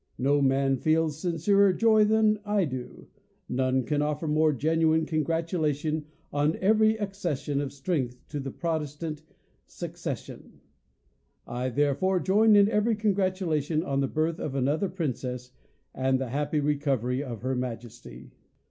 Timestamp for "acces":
6.95-7.43